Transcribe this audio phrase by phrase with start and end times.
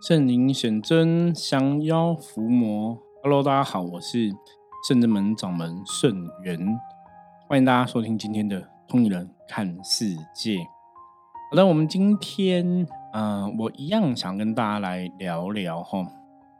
[0.00, 2.96] 圣灵显真，降妖伏魔。
[3.20, 4.30] Hello，大家好，我是
[4.86, 6.56] 圣真门掌门圣元，
[7.48, 10.54] 欢迎大家收听今天的《通灵人看世界》。
[11.50, 16.06] 好的，我们今天，嗯，我一样想跟大家来聊聊哈，应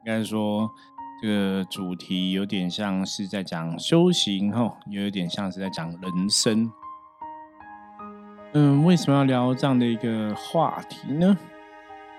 [0.05, 0.69] 该说
[1.23, 6.69] 这个主题有点像是在讲修行哈，也有点像是在讲人生。
[8.55, 11.39] 嗯，为什么要聊这样的一个话题呢？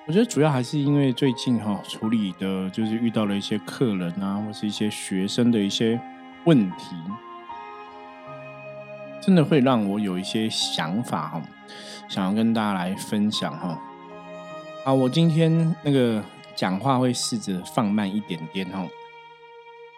[0.07, 6.01] 我觉得主要还是因为最近哈处理的，就是遇到了一些客人啊，或是一些学生的一些
[6.45, 6.95] 问题，
[9.21, 11.41] 真的会让我有一些想法哈，
[12.09, 13.79] 想要跟大家来分享哈。
[14.83, 16.23] 啊，我今天那个
[16.55, 18.79] 讲话会试着放慢一点点哈，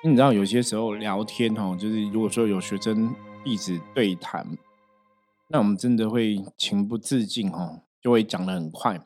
[0.04, 3.16] 因为你知道有些时候聊天哈，就是如果说有学生
[3.46, 4.46] 弟子对谈。
[5.48, 9.00] 那我们真的会情不自禁哈，就会讲的很快。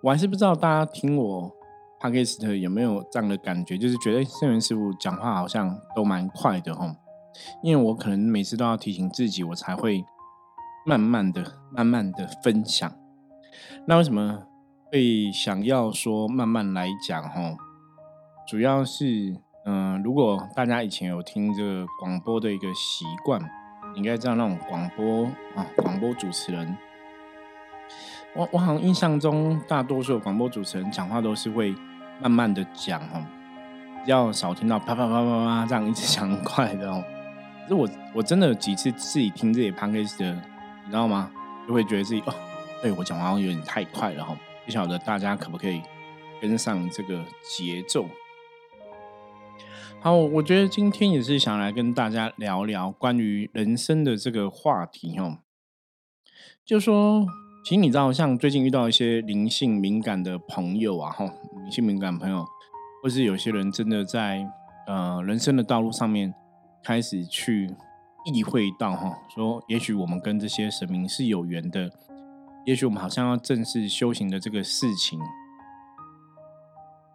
[0.00, 1.50] 我还是不知道大家听我
[2.00, 6.96] podcast 有没有这样的感觉，就是觉得圣元师傅讲话好像都蛮快的哈。
[7.62, 10.04] 因为我可能每次都要提醒自己，我才会
[10.84, 12.92] 慢慢的、慢慢的分享。
[13.86, 14.42] 那为什么
[14.90, 17.56] 会想要说慢慢来讲哦？
[18.46, 23.40] 主要是嗯，如果大家以前有听这个广播的一个习惯。
[23.94, 26.74] 应该知道那种广播啊，广播主持人，
[28.34, 31.74] 我我好像印象中，大多数广播主持人讲话都是会
[32.20, 33.22] 慢慢的讲哦，
[34.00, 37.04] 比较少听到啪啪啪啪啪这样一直讲快的哦。
[37.62, 41.30] 可是我我真的有几次自己听自己 p o d c a s 的，你知道吗？
[41.68, 42.34] 就会觉得自己哦，
[42.80, 45.82] 对我讲话有点太快了哈，不晓得大家可不可以
[46.40, 48.06] 跟上这个节奏。
[50.00, 55.38] 好，我觉得今天也是想来跟大家聊聊关于人生的这个话题哦。
[56.64, 57.26] 就说，
[57.64, 61.24] 其实你知道，像最近遇到一些灵性敏感的朋友啊，哈，
[61.62, 62.44] 灵性敏感朋友，
[63.00, 64.44] 或是有些人真的在
[64.88, 66.34] 呃人生的道路上面
[66.82, 67.72] 开始去
[68.24, 71.88] 意会到哈，说也许我们跟这些神明是有缘的，
[72.66, 75.20] 也许我们好像要正式修行的这个事情。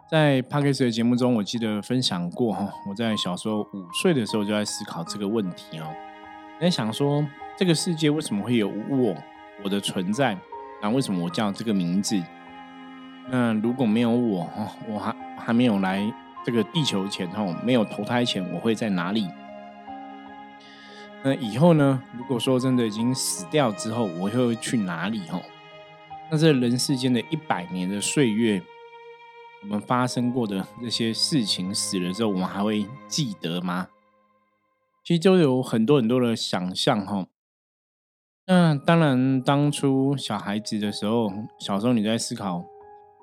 [0.09, 5.94] 在 p a r k e s 的节目中，我记得分享过哈，我在小时候五岁的时候就在思考这个问题哦，
[6.61, 7.27] 在想说
[7.57, 9.13] 这个世界为什么会有我，
[9.63, 10.38] 我的存在，
[10.81, 12.22] 那为什么我叫这个名字？
[13.29, 14.50] 那如果没有我，
[14.88, 16.01] 我还还没有来
[16.45, 19.28] 这个地球前哈，没有投胎前，我会在哪里？
[21.23, 22.01] 那以后呢？
[22.18, 25.19] 如果说真的已经死掉之后，我会去哪里？
[25.22, 25.41] 哈，
[26.31, 28.62] 那这人世间的一百年的岁月。
[29.63, 33.88] 我们发生过的这些事情，死了之后，我们还会记得吗？
[35.03, 37.25] 其实就有很多很多的想象哈。
[38.49, 42.63] 那当然，当初小孩子的时候，小时候你在思考，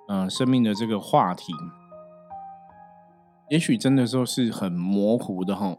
[0.07, 1.51] 嗯，生命的这个话题，
[3.49, 5.79] 也许真的时候是很模糊的哈。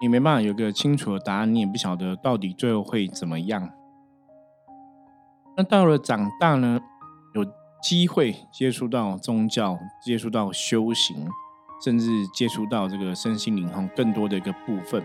[0.00, 3.70] 你没办法有个清楚的答案，你也不晓得到底最后会怎么样。
[5.56, 6.80] 那到了长大呢？
[7.32, 7.46] 有
[7.80, 11.28] 机会接触到宗教，接触到修行，
[11.84, 15.04] 甚至接触到这个身心灵哈更多的一个部分。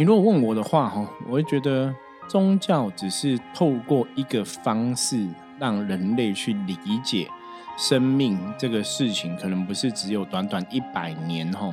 [0.00, 1.94] 你如果问我的话哈，我会觉得
[2.26, 5.28] 宗教只是透过一个方式
[5.58, 6.74] 让人类去理
[7.04, 7.28] 解
[7.76, 11.70] 生命这个事情，可能不是只有短短一百年哈。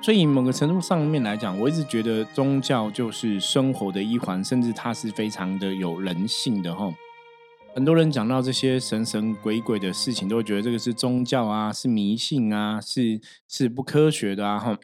[0.00, 6.90] 所以某个程度上面来讲，我一直觉得宗教就是生活的一环，甚至它是非常的有人性的哈。
[7.74, 14.58] 很多人讲到这些神神鬼鬼的事情，都会觉得这个是宗教啊，是迷信啊，是是不科学的啊。
[14.58, 14.78] 哈，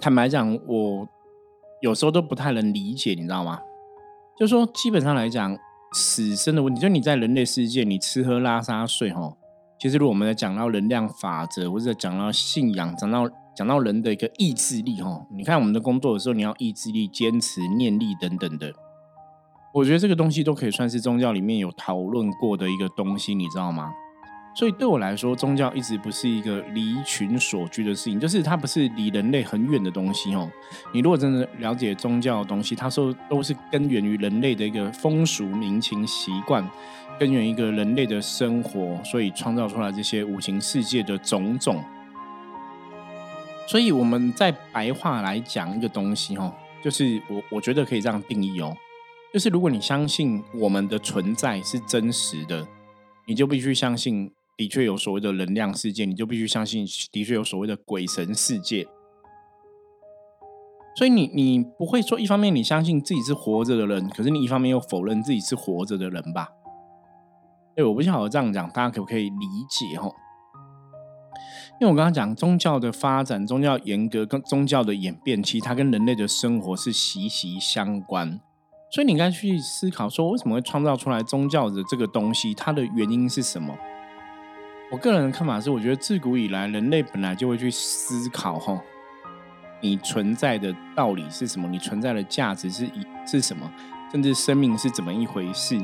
[0.00, 1.08] 坦白讲，我
[1.80, 3.60] 有时候都不太能理解，你知道吗？
[4.36, 5.56] 就说基本上来讲，
[5.92, 9.36] 死生的问题，就你在人类世界，你吃喝拉撒睡，哈，
[9.78, 18.72] 其实如果我们在讲到能量法则，或者讲到信仰，讲到讲到人的一个意志力，哈，你看我们的工作的时候，你要意志力、坚持、念力等等的。
[19.72, 23.92] 我觉得这个东西都可以算是宗教里面有讨论过的一个东西，你知道吗？
[24.54, 30.48] 所以对我来说，宗教一直不是一个离群所居的事情，就是它不是离人类很远的东西哦。
[30.92, 36.64] 你如果真的了解宗教的东西，它说都是根源于人类的一个风俗民情习惯，
[37.18, 41.82] 根源一个人类的生活，所以创造出来这些五行世界的种种。
[43.66, 48.76] 所以我们在白话来讲一个东西哦，就是我我觉得可以这样定义哦。
[49.32, 52.64] 就是如果你相信我们的存在是真实的，
[53.26, 58.86] 你就必须相信的确有所谓的能量世界，你就必须相信的确有所谓的鬼神世界。
[60.96, 66.50] 所以你你不会说一方面你相信自己是活着的人，可是你一方面又否认自己是活着的人吧？
[67.76, 69.98] 哎，我不晓得这样讲，大家可不可以理解？
[69.98, 70.06] 哈，
[71.80, 78.40] 因为我刚刚讲宗教的发展、宗教严格跟宗教的演变，其实它跟人类的生活是息息相关。
[78.92, 82.54] 所以你应该去思考说，为什么会创造出来宗教的这个东西？
[82.54, 83.76] 它的原因是什么？
[84.94, 88.80] 我个人的看法是，我觉得自古以来人类本来就会去思考，哈，
[89.80, 91.66] 你存在的道理是什么？
[91.66, 93.68] 你存在的价值是一是什么？
[94.12, 95.76] 甚至生命是怎么一回事？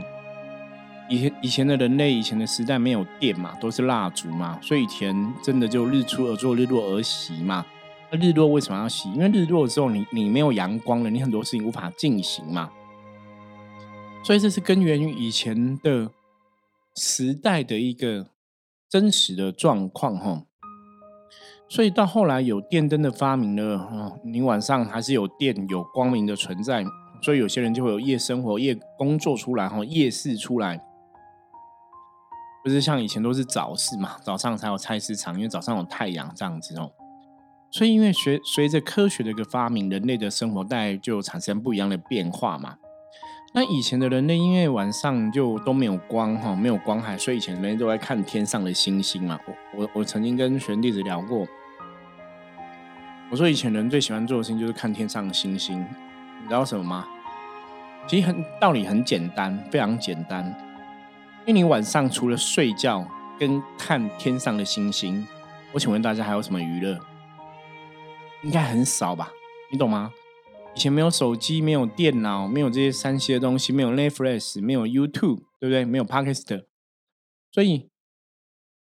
[1.09, 7.67] 以前以前的人类，以前的时代没有电嘛，都是蜡烛嘛，所以以前真的就日出而作，日落而息嘛。
[8.13, 9.13] 那日落为什么要息？
[9.13, 12.71] 因为日落之后，你你没有阳光了，你很多事情无法进行嘛。
[14.23, 16.13] 所以这是根源于以前的
[16.95, 18.29] 时代的一个
[18.91, 20.43] 真实的状况哈。
[21.69, 26.85] 所以到后来有电灯的发明了，你晚上还是有电有光明的存在，
[27.23, 30.85] 所以有些人就会有夜生活、夜工作出来哈，夜市出来。
[32.65, 36.91] 不是像以前都是早市嘛，早上才有菜市场，因为早上有太阳这样子哦。
[37.71, 42.77] 所以因为随随着科学的一个发明，人类的生活带就产生不一样的变化嘛。
[43.53, 49.39] 那以前的人类因为晚上就都没有光哈，没有光害，所以以前人类都在看天上的星星嘛。
[49.47, 51.45] 我我我曾经跟玄弟子聊过，
[53.29, 57.09] 我说以前人最喜欢做的事情就是看天上的星星，你知道什么吗？
[58.07, 60.45] 其实很道理很简单，非常简单。
[61.45, 63.05] 因为你晚上除了睡觉
[63.37, 65.27] 跟看天上的星星，
[65.73, 66.97] 我请问大家还有什么娱乐？
[68.43, 69.29] 应该很少吧？
[69.73, 70.13] 你懂吗？
[70.75, 75.85] 以前没有手机，没有电脑，没有这些三 C 的东西，没有 Netflix，没有 YouTube，对不对？
[75.85, 76.65] 没有 Podcast，
[77.51, 77.91] 所以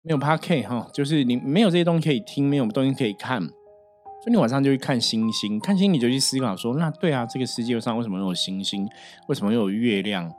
[0.03, 8.89] 没有 Podcast 哈，就是你没有这些东西可以听，没有东西可以看，所以你晚上就去看星星，看星星你就去思考说，那对啊，这个世界上为什么有星星？
[9.29, 10.33] 为什么有月亮？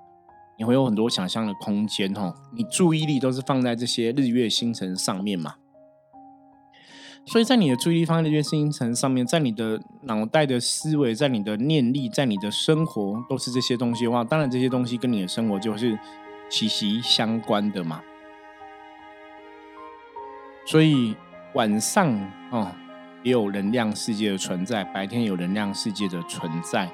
[0.57, 5.55] 你会有很多想象的空间，吼，你注意力都是放在这些日月星辰上面嘛？
[7.27, 15.97] 所以在你的注意力放在日月星辰上面，在你的脑袋的思维，在你的念力，在你的生活都是这些东西的话，当然这些东西跟你的生活就是
[16.49, 17.99] 息息相关的嘛。
[20.67, 21.15] 所以
[21.53, 22.15] 晚上
[22.51, 22.71] 哦，
[23.23, 26.89] 也有能量世界的存在，白天有能量世界的存在。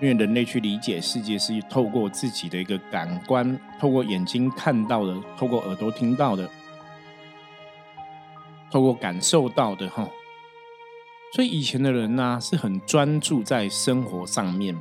[0.00, 6.48] 因为人类去理解世界是透过自己的一个感官，透过眼睛看到的，透过耳朵听到的，
[8.70, 10.08] 透过感受到的，哈。
[11.34, 14.74] 所以以前的人呢，是很专注在生活上面，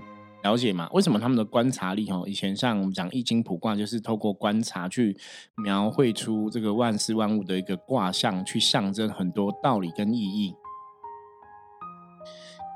[0.44, 0.90] 了解吗？
[0.94, 2.24] 为什么他们的观察力，哈？
[2.26, 5.18] 以前像我们讲易经卜卦，就是透过观察去
[5.56, 10.56] 描绘出这个万事万物的一个卦象，去象征很多道理跟意义。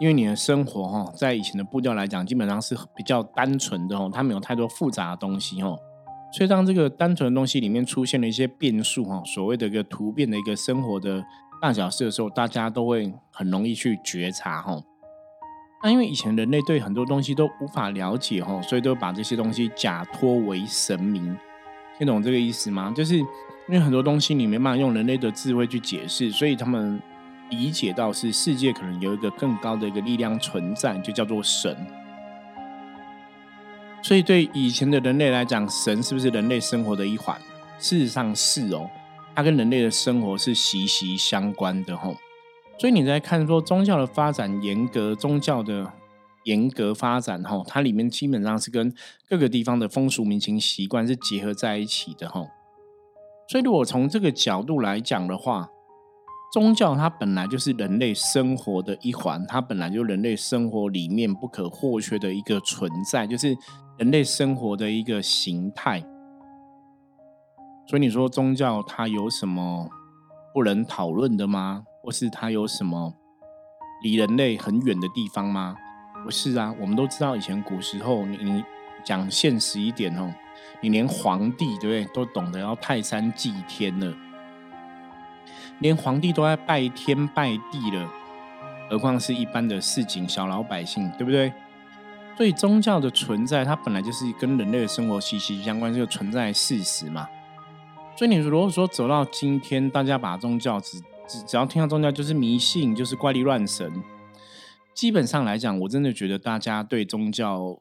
[0.01, 5.79] 因为你的生活哈，在以前的步调来讲，基本上是比较单纯的哦，它没有太多复杂的东西哦，
[6.31, 11.23] 所以当这个单纯的东西里面出现了一些变数哈，所谓的一个突变的一个生活的
[11.61, 14.81] 大小事的时候，大家都会很容易去觉察哈。
[15.83, 21.35] 那因为以前人类对很多东西都无法了解哈，所以都把这些东西假托为神明，
[21.97, 22.93] 听懂这个意思吗？
[22.95, 23.25] 就是因
[23.69, 27.01] 为很多东西你没办法用人类的智慧去解释，所以他们。
[27.51, 31.75] 理解到是世界可能有一个更高的一个力量存在，就叫做神。
[34.03, 37.39] 所以对以前的人类来讲，神是不是人类生活的一环？
[37.79, 38.89] 事实上是哦，
[39.35, 42.15] 它跟人类的生活是息息相关的吼。
[42.79, 45.91] 所以你在看说宗教的发展严格，宗教的
[46.45, 48.93] 严格发展吼，它里面基本上是跟
[49.29, 52.47] 各个地方的风俗民情习惯是结合在一起的吼。
[53.47, 55.69] 所以如果从这个角度来讲的话，
[56.53, 63.55] 宗教它本来就是人类生活的一环，它本来就人类生活里面不可或缺的一个存在，就是
[64.01, 66.03] 人类生活的一个形态。
[67.85, 69.87] 所以你说宗教它有什么
[70.51, 71.83] 不能讨论的吗？
[72.01, 73.13] 或是它有什么
[74.01, 75.75] 离人类很远的地方吗？
[76.23, 78.63] 不是啊，我们都知道以前古时候，你你
[79.03, 80.33] 讲现实一点哦，
[80.81, 84.11] 你连皇帝对不对都懂得要泰山祭天了。
[85.77, 88.09] 连皇帝都在拜天拜地了，
[88.89, 91.53] 何况是一般的市井小老百姓，对不对？
[92.41, 97.27] 所以宗教的存在，它本来就是跟人类的生活息息相关，这个存在事实嘛。
[98.17, 103.93] 所以你如果说走到今天，大家把宗教只只只要听到宗教就是迷信，就是怪力乱神，
[104.95, 107.79] 基本上来讲，我真的觉得大家对宗教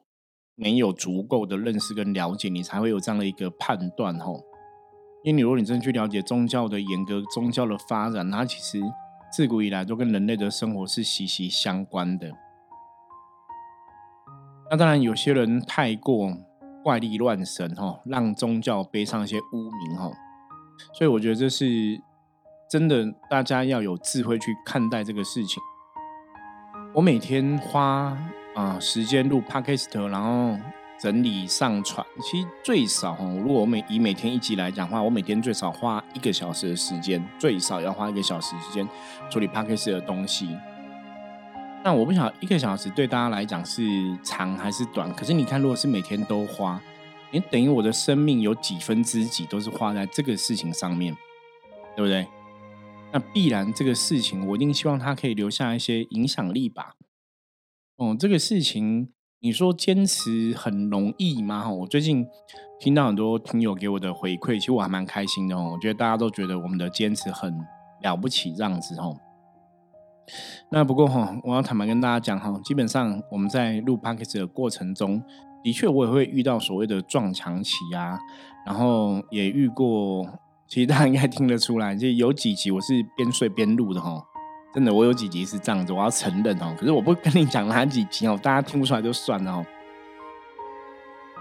[0.53, 4.43] 没有足够的认识跟了解，你才会有这样的一个判断，吼。
[5.23, 8.79] 因为你如果你真的去了解宗教的严格、宗教的发展，它其实
[9.33, 12.31] 自古以来都跟人类的生活是息息相关的。
[14.71, 16.31] 那当然，有些人太过
[16.81, 20.09] 怪力乱神哈，让宗教背上一些污名哈。
[20.93, 22.01] 所以我觉得这是
[22.69, 25.61] 真的，大家要有智慧去看待这个事情。
[26.93, 28.17] 我每天花
[28.55, 30.57] 啊时间录 podcast，然后
[30.97, 38.87] 整理上传，其实最少哈，如果我每以每天一集来讲的话，我每天最少花一个小时的时间，最少要花一个小时时间
[39.29, 40.57] 处理 podcast 的东西。
[41.83, 43.83] 那我不晓得一个小时对大家来讲是
[44.23, 46.79] 长还是短，可是你看，如果是每天都花，
[47.31, 51.15] 你等于我的生命有几分之几都是花在这个事情上面，
[51.95, 52.27] 对不对？
[53.11, 56.93] 那必然这个事情，我一定希望它可以留下一些影响力吧。
[57.97, 61.67] 哦，这个事情你说坚持很容易吗？
[61.67, 62.27] 我最近
[62.79, 65.71] 听到很多听友给我的回馈，其实我还蛮开心的哦。
[65.73, 67.51] 我觉得大家都觉得我们的坚持很
[68.03, 69.17] 了不起，这样子哦。
[70.69, 75.21] 那不过哈，我要坦白跟大家讲哈，基本上我们在录 p o d c a s t 的过程中，
[75.63, 78.17] 的确我也会遇到所谓的撞墙期啊，
[78.65, 80.25] 然后也遇过，
[80.67, 84.23] 其实大家应该听得出来，就有几集我是边睡边录的哈，
[84.73, 89.65] 真的我有几集是这样子，我要承认哦，可是我不跟你讲哪几集哦，大家听不出来就算了哦。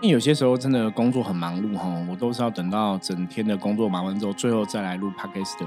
[0.02, 5.58] 因为有些时候真的工作很忙碌哈，我都是要等到整天的工作忙完之后，最后再来录 podcast。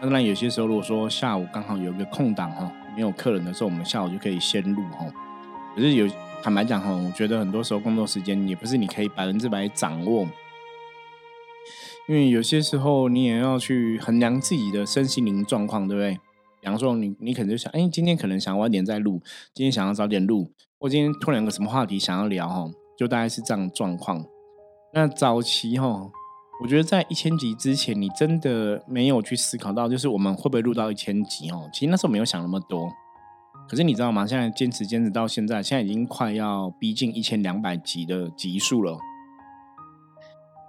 [0.00, 5.04] 当然有些时候如果说下午刚好有一个空档哈，没有客人的时候，我们下午就可以先录哈。
[5.74, 6.08] 可是有
[6.40, 10.22] 坦白讲哈，我觉得很多时候工作时间也不是你可以百分之百掌握，
[12.08, 16.14] 因为有些时候你也要去衡量自己的身心灵状况，对不对？
[16.60, 19.20] 比方说你你可能就想，哎，今天可能想晚点再录，
[19.52, 22.70] 今天想要早点录，或今天突然有个什么话题想要聊哈。
[23.00, 24.22] 就大概是这样状况。
[24.92, 26.10] 那早期哈，
[26.62, 31.66] 我觉得在一千集之前，你真的没有去思考到，就是我们会不会录到一千集哦？
[31.72, 32.92] 其实那时候没有想那么多。
[33.66, 34.26] 可是你知道吗？
[34.26, 38.98] 现在坚持坚持到现在，现在已经快要逼近一千两百集的集数了。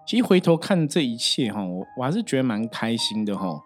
[0.08, 3.62] 其实回头看这一切哈，我我还是觉得蛮开心的哈。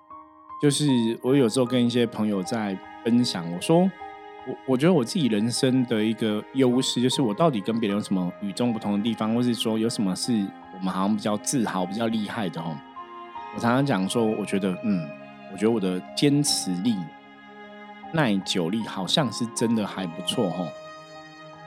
[0.59, 0.87] 就是
[1.21, 3.91] 我有时候跟一些朋友在分享，我说。
[4.47, 10.33] 我我觉得我自己人生的一个优势，就是我到底跟别人有什么与众不同的地方，或是说有什么是
[10.77, 12.77] 我们好像比较自豪、比较厉害的哦。
[13.55, 15.09] 我常常讲说，我觉得，嗯，
[15.51, 16.95] 我觉得我的坚持力、
[18.11, 20.67] 耐久力好像是真的还不错哦。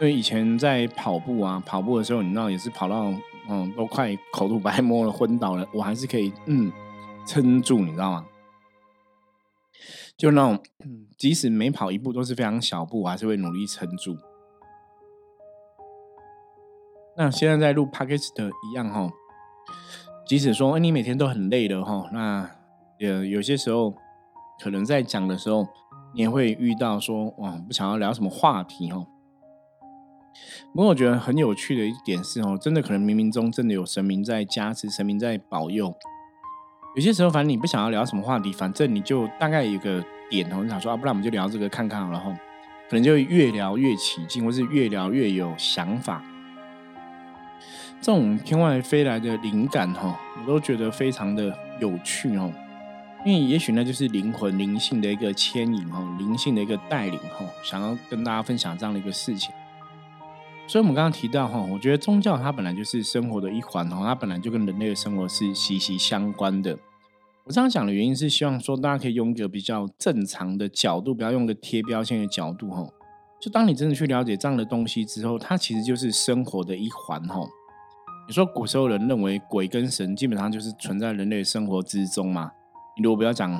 [0.00, 3.12] 因为以前在跑步啊，跑步的时候，你知道也是跑到
[3.48, 6.70] 嗯都快口吐白沫了、昏倒了，我还是可以嗯
[7.26, 8.24] 撑住，你知道吗？
[10.18, 10.60] 就那种，
[11.16, 14.16] 即使每跑一步都是非常小步，我还是会努力撑住。
[17.16, 18.32] 那现在在录 podcast
[18.68, 19.08] 一样哈，
[20.26, 22.50] 即使说你每天都很累的哈，那
[22.98, 23.94] 呃有些时候
[24.60, 25.68] 可能在讲的时候，
[26.14, 29.06] 你也会遇到说哇不想要聊什么话题哈。
[30.74, 35.94] 不过我觉得很有趣的一点是哦，真的可能冥冥中真的有神明在加持，神明在保佑。
[36.98, 42.32] 有些时候，反正你不想要聊什么话题，反正你就大概有个点头，你想说啊，不然我们就聊这个看看，然后
[42.90, 46.20] 可能就越聊越起劲，或是越聊越有想法。
[48.00, 52.52] 这种天外飞来的灵感，哈，我都觉得非常的有趣哦。
[53.24, 59.52] 因为也许那就是灵魂灵性的一个牵引，哈，灵性的一个带领，哈，想要跟大家分享这样的一个事情。
[60.66, 66.76] 所以，我们刚刚提到哈，我觉得宗教它本来就是生活的一环哈，它本来就跟人类的生活是息息相关的。
[67.48, 72.86] 我这样讲的原因是希望说，大家可以用一个比较正常的角度，不要用个贴标签的角度哈。
[73.40, 77.40] 就当你真的去了解这样的东西之后，它其实就是生活的一环哈。
[78.26, 82.50] 你说古时候人认为鬼跟神基本上就是存在人类生活之中嘛？
[82.98, 83.50] 你如果不要讲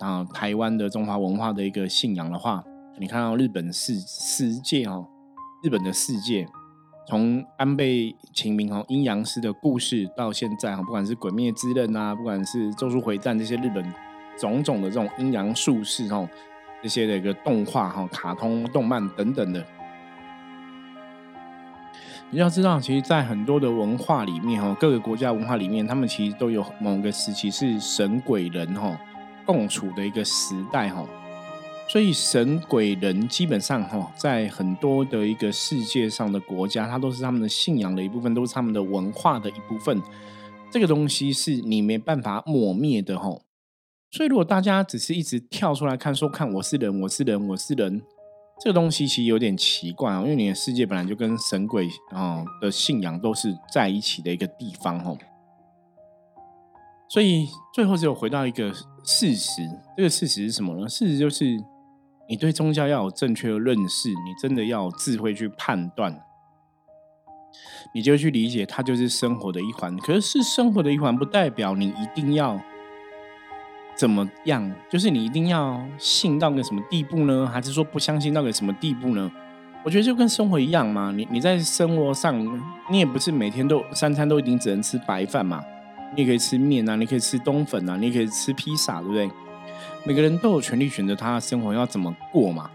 [0.00, 2.62] 啊台湾的中华文化的一个信仰的话，
[3.00, 5.08] 你看到日本世世界哦，
[5.62, 6.46] 日本的世界。
[7.08, 13.82] 从安倍晴明哈阴阳师的故事到现在哈，不管是《鬼灭之刃》啊，不管是《咒术回战》这些日本
[14.38, 16.28] 种种的这种阴阳术士哈，
[16.82, 19.64] 这些的一个动画哈、卡通动漫等等的，
[22.28, 28.94] 你要知道，其实，在很多的文化里面哈，各个国家文化里面，他们其实都有某个时期是神鬼人哈
[29.46, 31.02] 共处的一个时代哈。
[31.90, 40.02] 所以神鬼人基本上哈，在很多的一个世界上的国家，它都是他们的信仰的一部分，都是他们的文化的一部分。
[40.70, 43.30] 这个东西是你没办法抹灭的哈。
[44.10, 48.02] 所以如果大家只是一直跳出来看，说看我是人，我是人，我是人，
[48.60, 50.20] 这个东西其实有点奇怪啊。
[50.20, 55.16] 因为你的世界本来就跟神鬼啊的信仰都是在一起的一个地方哈。
[57.08, 59.62] 所以最后只有回到一个事实，
[59.96, 60.86] 这个事实是什么呢？
[60.86, 61.58] 事实就是。
[62.28, 66.20] 你对宗教要有正确的认识，你真的要有智慧去判断。
[67.94, 69.96] 你就去理解它就是生活的一环。
[69.96, 72.60] 可是是生活的一环，不代表你一定要
[73.96, 77.46] 怎么样，就是你一定要信到个什么地步呢？
[77.50, 79.32] 还是说不相信到个什么地步呢？
[79.84, 82.38] 我觉得就跟生活一样嘛，你你在生活上，
[82.90, 85.64] 你也不是每天都三餐都一定只能吃白饭嘛，
[86.14, 89.30] 你也可以吃面啊，你可以吃冬粉啊，你也可以吃披萨，对不对？
[90.04, 92.70] 每个人都有权利选择他的生活要怎么过嘛。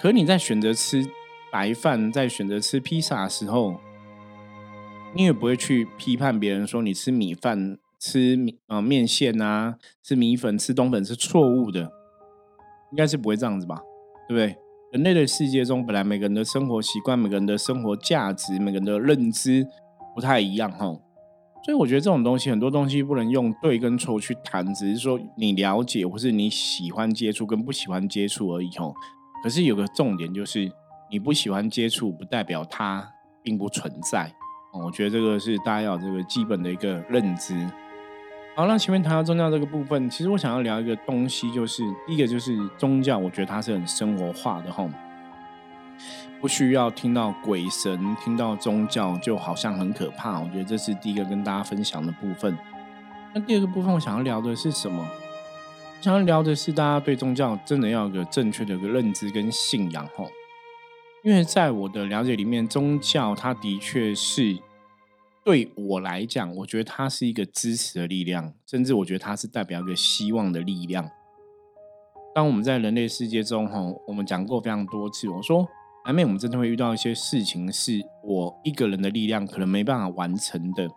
[0.00, 1.06] 可你在选择吃
[1.50, 3.80] 白饭，在选择吃披萨的时候，
[5.14, 11.80] 你也不会去批判别人说你吃米饭、吃米啊面线啊、吃米粉、吃冬粉是错误的，
[12.92, 13.82] 应该是不会这样子吧？
[14.28, 14.56] 对不对？
[14.92, 19.66] 人类的世界中，本来每个人的生活习惯、每个人的生活价值、每个人的认知
[20.14, 20.96] 不太一样，哈。
[21.64, 28.94] 所以我觉得这种东西，很多东西不能用对跟错去谈，只是说你了解或是你喜欢接触跟不喜欢接触而已，吼。
[29.42, 30.70] 可是有个重点就是，
[31.10, 33.06] 你不喜欢接触，不代表它
[33.42, 34.32] 并不存在。
[34.72, 37.54] 我觉得这个是大家要这个基本的一个认知。
[38.54, 44.88] 好，那前面谈到宗教这个部分，其实我想要聊一个东西，就是第一个就是宗教，我觉得它是很生活化的哈，
[46.40, 50.40] 不需要听到鬼神，听到宗教就好像很可怕。
[50.40, 52.56] 我觉得这是第一个跟大家分享的部分。
[53.34, 55.06] 那第二个部分，我想要聊的是什么？
[56.00, 60.24] 想要聊的是大家对宗教真的要有个正确的一个认知跟信仰哈，
[61.24, 64.58] 因为在我的了解里面，宗教它的确是。
[65.44, 71.10] 对我来讲，我觉得它是一个支持的力量，甚至我觉得它是代表一个希望的力量。
[72.34, 75.66] 当我们在人类世界中，哈，我们讲过非常多次，我说
[76.06, 80.88] 难免我们真的会遇到一些事情，是我一个人的力量可能没办法完成的。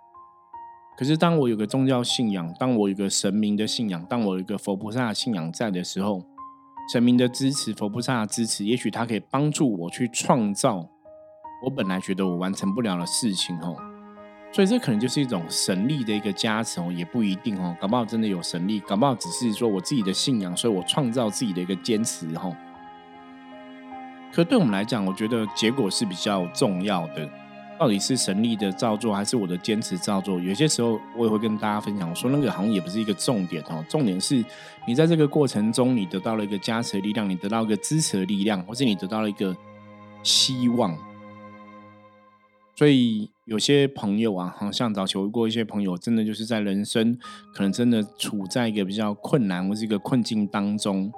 [0.98, 6.24] 可是当我有个宗教信仰，当我有个神明的信仰，当我有一个佛菩萨的信仰在的时候，
[6.94, 10.88] 神明的支持，佛菩萨的支持，也许它可以帮助我去创造
[11.64, 13.76] 我本来觉得我完成不了的事情，哦。
[14.54, 22.56] 所以这可能就是一种神力的一个加持哦，也不一定哦，搞不好真的有神力，搞不好只是说我自己的信仰，所以我创造自己的一个坚持哦。
[24.34, 27.30] 可对我们来讲，我觉得结果是比较重要的，
[27.78, 30.40] 到底是神力的造作，还是我的坚持造作？
[30.40, 34.44] 有些时候我也会跟大家分享，我说那个好像也不是一个重点哦，重点是
[34.88, 39.56] 你在这个过程中，你得到了一个加持的力量，你得到一个支持的力量，或是你得到了一个
[40.24, 40.98] 希望。
[42.74, 47.18] 所以有些朋友啊，好像早求过一些朋友，真的就是在人生
[47.54, 51.12] 可能真的处在一个比较困难或是一个困境当中。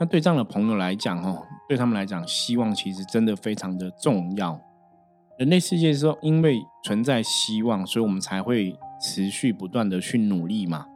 [0.00, 4.60] 那对这样的朋友来讲，哦，对他们来讲，希望其实真的非常的重要。
[5.38, 10.86] 人类世界说，因为存在希望，所以我们才会持续不断的去努力嘛。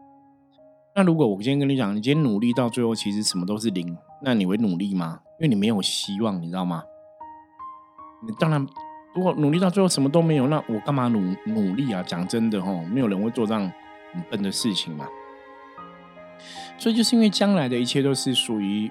[0.94, 5.20] 那如果我今天跟你讲，你今天努力到最后其实什么都是零，那你会努力吗？
[5.38, 6.82] 因为你没有希望，你知道吗？
[8.26, 8.66] 你当然。
[9.14, 12.02] 如果努力到最后什么都没有，那我干嘛努努力啊？
[12.04, 13.62] 讲真的哦，没有人会做这样
[14.12, 15.08] 很笨的事情嘛。
[16.78, 18.90] 所以就是因为将来的一切都是属于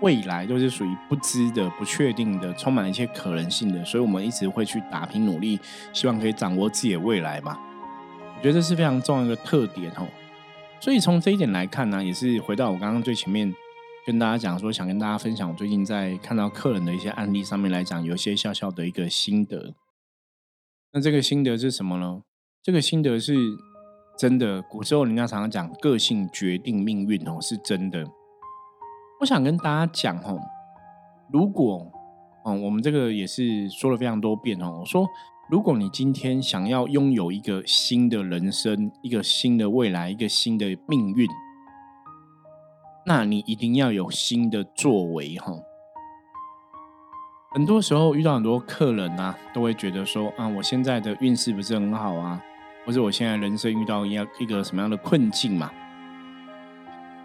[0.00, 5.58] 未来，都是属于不知的、不确定的，充满了一些可能性的，所以我们一直会去打拼努力，
[5.92, 7.58] 希望可以掌握自己的未来嘛。
[8.36, 10.06] 我觉得这是非常重要的特点哦。
[10.80, 13.54] 所以从这一点来看呢，也是回到我刚刚最前面。
[14.06, 19.72] 跟大家讲说，想跟大家分享我最近在看到客人的一些案例上面来讲，有一些小小的一个心得。
[20.92, 22.20] 那这个心得是什么呢？
[22.62, 23.34] 这个心得是
[24.16, 24.62] 真的。
[24.62, 28.04] 古时候人家常常讲，个性决定命运哦，是真的。
[29.20, 30.38] 我想跟大家讲哦，
[31.32, 31.90] 如果
[32.44, 35.08] 嗯，我们这个也是说了非常多遍哦，我说，
[35.48, 41.26] 如果你今天想要拥有一个新的人生，一个新的未来，一个新的命运。
[43.06, 45.52] 那你一定要有新的作为哈。
[47.54, 52.42] 很多时候遇到很多客人啊，都会觉得说啊，我现在的运势不是很好啊，
[52.84, 55.70] 或者我现在人生遇到一样一个什么样的困境嘛？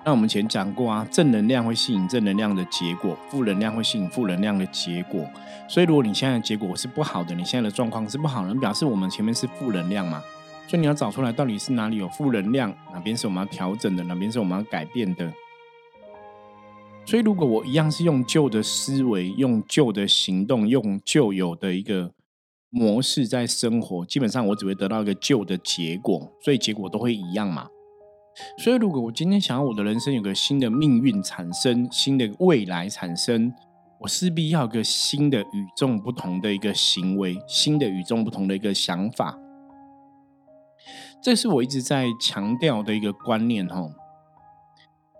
[0.05, 5.27] 那我们前讲过啊，正能量会吸引正能量的结果，负能量会吸引负能量的结果。
[5.67, 10.23] 所以如果你现在的结果是不好的，你现在的状况是不好的，表示我们前面是负能量嘛？
[10.67, 15.31] 所以你要找出来到底是哪里有负能量，哪边是我们要调整的，哪边是我们要改变的。
[17.05, 22.11] 所以，如果我一样是用旧的思维、用旧的行动、用旧有的一个
[22.69, 27.67] 模式在生活，基本上我只会得到一个旧的结果，所以结果都会一样嘛。
[28.57, 33.53] 所以，如果我今天想要我的人生有个新的命运产生、新的未来产生，
[33.99, 39.37] 我势必要一个新的与众不同的一个行为、新的与众不同的一个想法。
[41.21, 43.89] 这是我一直在强调的一个观念，哈。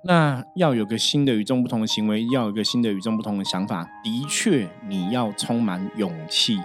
[0.06, 6.58] 那要有个新的与众不同的行为，要有个新的与众不同的想法，的确，你要充满勇气，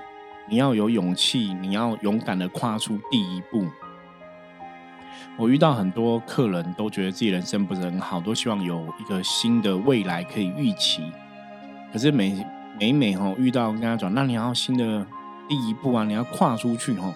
[0.49, 3.67] 你要有勇气，你要勇敢的跨出第一步。
[5.37, 11.03] 我遇到很多客人都觉得自己人生不是很好，都希望有一个新的未来可以预期。
[11.93, 12.47] 可是每
[12.79, 15.07] 每每哈遇到跟他讲，那你要新的
[15.49, 17.13] 第一步啊，你要跨出去哈。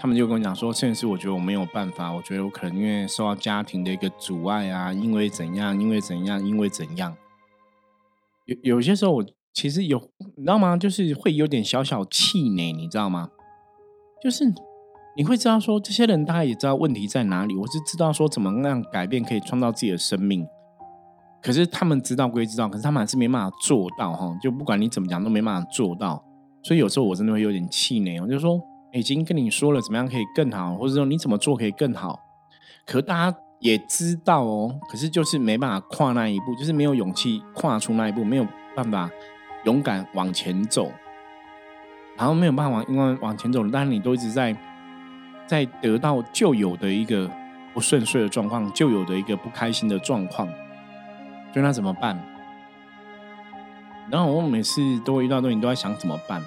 [0.00, 7.16] 他们就跟我讲说，现在是我觉得我没有办法，我觉得我可能因为受到家庭的一个阻碍啊，因为怎样，因为怎样，因为怎样。
[8.46, 9.98] 有有些时候我其实有，
[10.36, 10.76] 你知道吗？
[10.76, 13.28] 就是会有点小小气馁，你知道吗？
[14.22, 14.52] 就是。
[15.14, 17.54] 你会知道说，这些人大概也知道问题在哪里。
[17.54, 20.46] 我是知道说，怎么样改变可以创造自己的生命。
[21.42, 24.34] 可是他们知道归知道，可是他们还是没办法做到哈。
[24.40, 26.24] 就不管你怎么讲，都没办法做到。
[26.62, 28.18] 所以有时候我真的会有点气馁。
[28.22, 28.58] 我就说，
[28.94, 32.18] 已经跟你说了怎么样可以更好，或者说你怎么做可以更好。
[32.86, 39.10] 可大家也知道哦，可是就是没办法跨那一步，就是没有勇气跨出那一步，没有办法
[39.64, 40.92] 勇敢往前走，
[42.16, 44.56] 然后没有办法往因为往前走，但是你都一直在。
[45.44, 47.30] 在得到旧有的一个
[47.74, 50.46] 不顺遂的状况，旧有的一个不开心的状况，
[51.52, 52.16] 所以那怎么办？
[54.10, 56.42] 然后我每次都会遇到东西，都在想怎么办。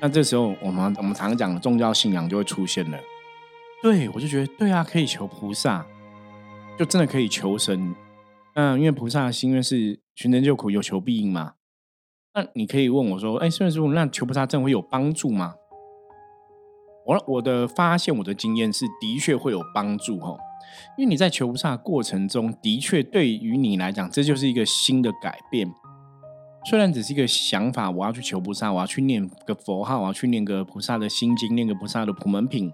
[0.00, 2.98] 那这时候，我们我们常讲的宗教信仰就会出现了。
[3.82, 5.86] 对我就觉得，对啊，可以求菩萨，
[6.76, 7.94] 就真的可以求神。
[8.54, 11.54] 那因为菩萨的心愿是寻人救苦，有求必应嘛。
[12.38, 15.54] 那你可以问我说：“哎，圣人师傅，那求菩萨证会有帮助吗？”
[17.04, 20.36] 我我的发现，我的经验是，的确会有帮助哈。
[20.96, 25.68] 因为你在求菩萨过程中，的确对于你来讲，这就是一个新的改变。
[26.68, 32.66] 虽然只是一个想法，我要去求菩萨，我要去念个佛号，我要去念个菩萨的心经，念个菩萨的普门品。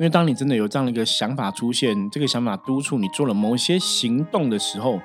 [0.00, 5.00] 因为当你真的有这样的一个想法出现，这个想法督促你做了某些行动的时候，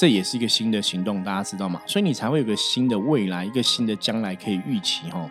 [0.00, 1.78] 这也是一个新的行动，大家知道吗？
[1.84, 5.28] 所以你才会有个新的未来，一个新的将来可以预期哈。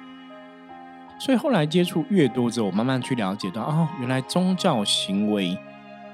[1.20, 5.58] 所以后来接触越多之后，我慢慢去了解到，哦，原来宗教行为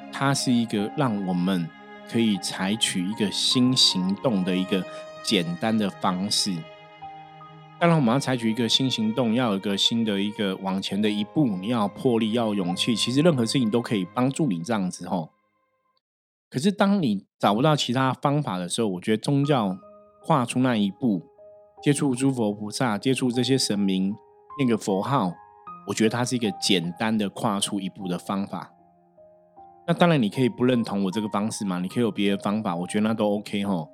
[0.10, 1.68] 它是一个让我们
[2.10, 4.82] 可以采取一个新行动的一个
[5.22, 6.54] 简单的方式。
[7.78, 12.96] 当然，我们要采取一个新行动，要有一个新的一个往前的一步，你要魄力，要勇气。
[12.96, 15.35] 其实任何事情都可以帮助你这样子吼。
[16.56, 19.78] 可是当你找不到其他方法的时候，我觉得宗教
[20.24, 21.22] 跨出那一步，
[21.84, 24.16] 接触诸佛菩萨，接触这些神明。
[24.58, 25.34] 念个佛号，
[25.86, 28.72] 我觉得它是一个简单的跨出一步的方法。
[29.86, 31.80] 那当然，你可以不认同我这个方式嘛？
[31.80, 33.86] 你可以有别的方法，我觉得那都 OK 哈。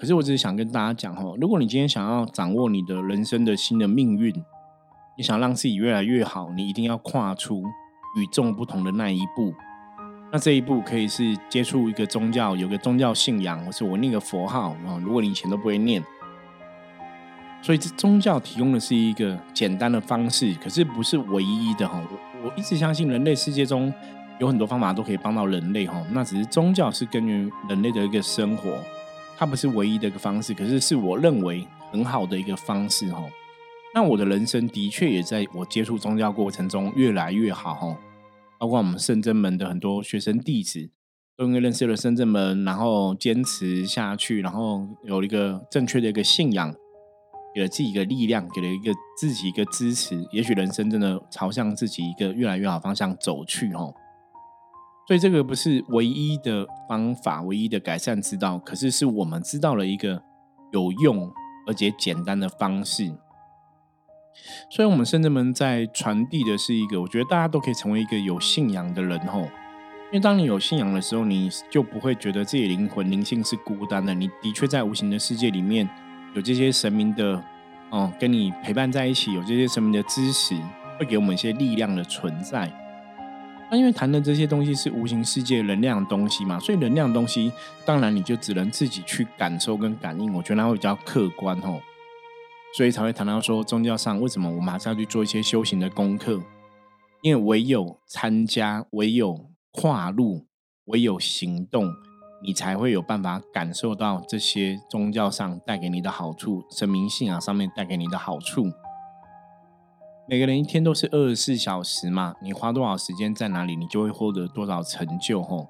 [0.00, 4.32] 可是我只是想跟大家讲哈，如果你今天想要掌握你的人生的新的命运，
[5.18, 7.62] 你想让自己越来越好，你一定要跨出
[8.18, 9.52] 与众不同的那一步。
[10.36, 15.00] 那这一步可以是接触一个宗教，有个宗教信仰，或是我念个佛号啊。
[15.02, 16.04] 如果你以前都不会念。
[17.62, 21.98] 所以，这宗教提供的是一个简单的方式，可是不是唯一的哈。
[22.10, 23.90] 我我一直相信，人类世界中
[24.38, 26.04] 有很多方法都可以帮到人类哈。
[26.12, 28.78] 那只是宗教是根源人类的一个生活，
[29.38, 33.24] 它不是唯一的一个方式，可是是我认为很好的一个方式哈。
[33.94, 37.96] 那我的人生的确也在我接触宗教过程中越来越好哈。
[38.58, 40.90] 包括我们圣真门的很多学生弟子，
[41.36, 46.74] 都因为认识了圣真门，然后坚持下去，然后有一个正确的一个信仰。
[47.54, 53.94] 给了自己一个力量，给了一个自己一个支持，也许人生真的朝向自己一个越来越好方向走去哦。
[55.08, 60.22] 所以这个不是唯一的方法，唯一的改善之道，可是是我们知道了一个
[60.70, 61.32] 有用
[61.66, 63.10] 而且简单的方式。
[64.70, 69.40] 所以，我们圣人们在传递的是一个，我觉得大家都可以成为一个有信仰的人吼。
[69.40, 75.88] 因为当你有信仰的时候，你就不会觉得自己灵魂灵性是孤单的，你的确在无形的世界里面。
[76.34, 77.42] 有这些神明的
[77.90, 80.54] 哦，跟你陪伴在一起，有这些神明的支持，
[80.98, 82.70] 会给我们一些力量的存在。
[83.70, 87.50] 那因为谈的这些东西是无形世界能量的东西嘛，所以能量的东西，
[87.84, 90.32] 当然你就只能自己去感受跟感应。
[90.32, 91.80] 我觉得那会比较客观哦，
[92.76, 96.42] 所以才会谈到说宗教上为什么我马上要去做一些修行的功课，
[97.22, 100.44] 因为唯有参加，唯有跨入，
[100.84, 101.90] 唯有行动。
[102.42, 108.70] 你才会有办法感受到这些宗教上带给你的好处，神明信仰上面带给你的好处。
[110.28, 115.42] 每个人一天都是二十四小时嘛，你花多少时间在哪里，你就会获得多少成就。
[115.42, 115.66] 吼，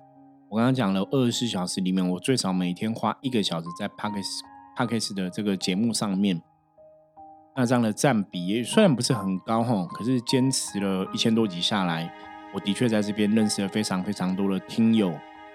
[0.51, 4.43] 我刚刚讲了二十四小时里面，我最少每天花一个小时在 p a r k e s
[4.77, 6.43] Parks 的这个节目上面，
[7.57, 12.13] 那这样的占比也虽然不是很高，吼，可是坚持了一千多集下来，
[12.53, 15.13] 我的确在这边认识了非常非常多的听友。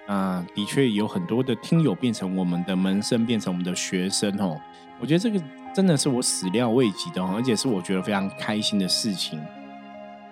[0.08, 4.60] 啊，的确有很多的听友变成我们的门生，变成我们的学生哦。
[4.98, 5.40] 我觉得这个
[5.72, 9.40] 真的是我始料未及的，而且是我觉得非常开心的事情。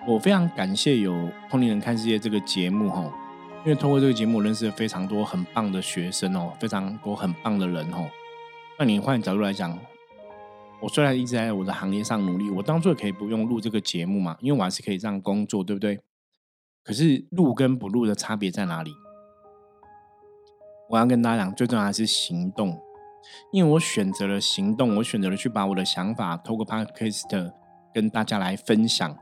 [0.09, 1.13] 我非常感谢有
[1.49, 3.05] 《通灵人看世界》这个节目哈，
[3.65, 8.11] 因为通过这个节目认识了非常多很棒的学生哦，非常多很棒的人哦。
[8.77, 9.79] 那你换角度来讲，
[10.83, 16.01] 我虽然一直在我的行业上努力，我当初也可以不用录这个节目嘛，因为我还是可以这样工作，对不对？
[16.83, 18.93] 可是录跟不录的差别在哪里？
[20.89, 22.81] 我要跟大家讲，最重要还是行动，
[23.53, 27.53] 因为我选择了行动，我选择了去把我的想法透过 Podcast
[27.95, 29.17] 跟大家来分享。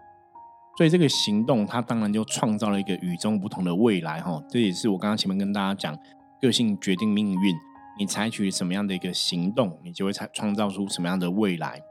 [0.77, 4.41] 所以这个行动，它当然就创造了一个与众不同的未来哈。
[4.49, 5.99] 这也是我刚刚前面跟大家讲，
[6.41, 7.57] 个性决定命运，
[7.99, 11.83] 你采取什么样的一个行动，你就会创创造出什么样的未来。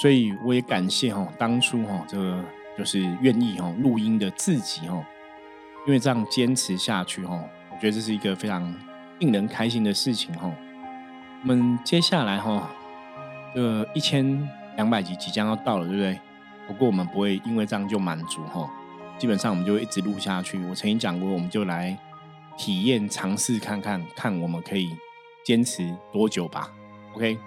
[0.00, 2.42] 所以我也感谢哈，当初哈这个
[2.78, 5.04] 就是愿意哈录音的自己哈，
[5.86, 8.74] 因为这样坚持下去哈，我觉得这是一个非常
[9.18, 10.50] 令人开心的事情哈。
[11.42, 12.70] 我们接下来哈，
[13.54, 16.18] 这一千两百集即将要到了，对不对？
[16.68, 18.70] 不过我们不会因为这样就满足哈，
[19.18, 20.56] 基本上我们就会一直录下去。
[20.66, 21.98] 我曾经讲过，我们就来
[22.60, 24.90] 体验尝试看看，看我们可以
[25.42, 26.70] 坚持多久吧。
[27.14, 27.38] OK，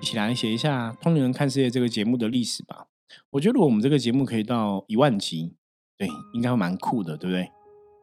[0.00, 2.86] 一起来写一下《通灵人看世界》这个节目的历史吧。
[3.30, 5.56] 我觉得我们这个节目可以到一万集，
[5.98, 7.50] 对，应该会蛮酷的，对不对？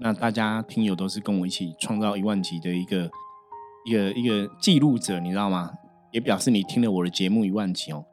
[0.01, 3.09] 那大家听友都是跟我一起创造一万集的一个
[3.85, 5.71] 一个一个记录者，你知道吗？
[6.11, 8.03] 也表示你听了我的节目一万集哦。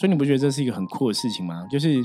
[0.00, 1.64] 所以你不觉得这是一个很酷的事情吗？
[1.70, 2.04] 就是，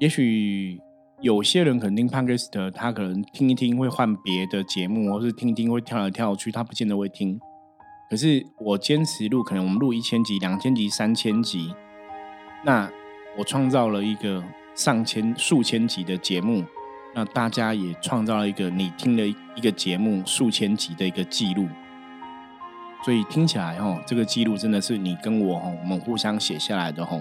[0.00, 0.80] 也许
[1.22, 7.38] 有些人可能听 Podcast，他可能听一听会换别的节目，或是听一听会跳来跳去，他不见得会听。
[8.10, 11.72] 可是我坚持录，可能我们录一千集、两千集、三千集，
[12.64, 12.90] 那
[13.38, 14.42] 我创造了一个
[14.74, 16.64] 上千、数千集的节目，
[17.14, 21.68] 那大家也创造了一个你听了一个节目数千集的一个记录。
[23.04, 27.16] 所以听起来哈，这个记录真的是你跟我哈，我们互相写下来的哈，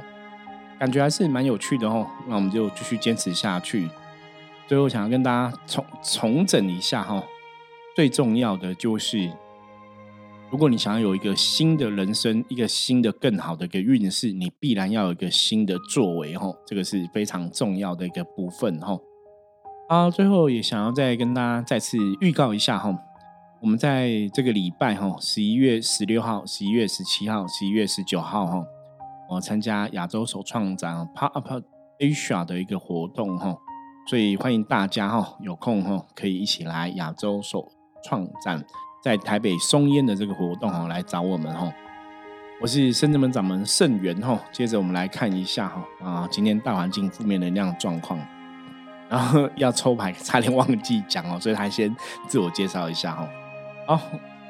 [0.81, 2.07] 感觉还是蛮有趣的哦。
[2.27, 3.87] 那我们就继续坚持下去。
[4.67, 7.23] 最后想要跟大家重重整一下哈，
[7.95, 9.31] 最重要的就是，
[10.49, 18.97] 如果你想要有一个新的人生，一个新的更好的一个运势，你必然要有一个新的作为哈，这个是非常重要的一个部分哈。
[19.87, 22.97] 好，最后也想要再跟大家再次预告一下哈。
[23.61, 28.65] 我们在这个礼拜哈，十一月十六号、十一月十七号、十一月十九号哈，
[29.31, 31.63] 我参加亚洲首创展 Pop Up
[31.99, 33.55] Asia 的一个活动哈，
[34.05, 37.65] 所以欢迎大家哈，有空哈可以一起来亚洲首
[38.03, 38.61] 创展，
[39.01, 41.71] 在台北松烟的这个活动哈来找我们哈。
[42.61, 48.19] 我是深圳门掌门盛元哈，接着我们来看一下哈啊，今天大环境负面能量状况，
[49.07, 51.95] 然后要抽牌差点忘记讲哦，所以还先
[52.27, 53.29] 自我介绍一下哈。
[53.87, 54.01] 好，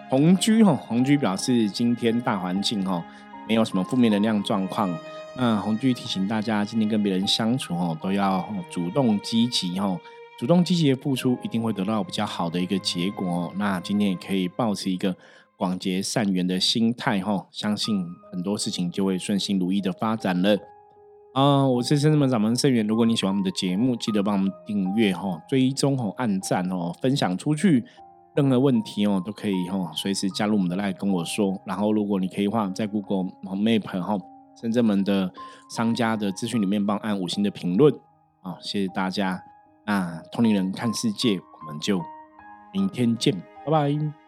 [0.09, 3.05] 红居哈，红居表示今天大环境哈，
[3.51, 4.97] 没有什么负面能量状况。
[5.35, 9.99] 那红居提醒大家，今天跟别人相处哦，都要主动积极哦，
[10.39, 13.51] 主动积极的付出，一定会得到比较好的一个结果哦。
[13.57, 15.13] 那今天也可以保持一个
[15.57, 20.57] 广结善缘的心态哦，相信很多事情就会顺心如意的发展了。
[21.33, 27.83] 啊，我是深圳门掌门盛元，如果你喜欢我们的节目，记得帮我们订阅哈，追踪哦，按赞哦，分享出去。
[28.35, 31.61] 任何问题哦，都可以哈，随时加入我们的 line 跟我说。
[31.65, 34.17] 然后，如果你可以的话，在 Google Map 哈，
[34.59, 35.31] 深圳门的
[35.69, 37.93] 商家的资讯里面帮按五星的评论
[38.41, 39.43] 啊，谢谢大家。
[39.85, 42.01] 那通灵人看世界，我们就
[42.71, 43.33] 明天见，
[43.65, 44.20] 拜拜。